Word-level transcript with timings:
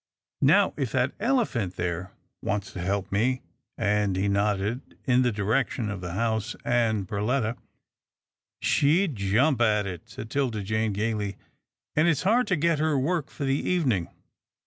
Now 0.41 0.73
if 0.77 0.91
that 0.93 1.13
elephant 1.19 1.75
there 1.75 2.11
wants 2.41 2.73
to 2.73 2.81
help 2.81 3.11
me," 3.11 3.43
and 3.77 4.15
he 4.15 4.27
nodded 4.27 4.97
in 5.05 5.21
the 5.21 5.31
direction 5.31 5.91
of 5.91 6.01
the 6.01 6.13
house 6.13 6.55
and 6.65 7.07
Perletta." 7.07 7.55
She'd 8.63 9.15
jump 9.15 9.61
at 9.61 9.85
it," 9.85 10.09
said 10.09 10.31
'Tilda 10.31 10.63
Jane 10.63 10.93
gaily," 10.93 11.37
and 11.95 12.07
it's 12.07 12.23
hard 12.23 12.47
to 12.47 12.55
get 12.55 12.79
her 12.79 12.97
work 12.97 13.29
for 13.29 13.43
the 13.45 13.53
evening. 13.59 14.07